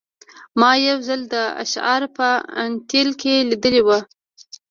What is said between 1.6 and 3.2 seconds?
شعار په انټیل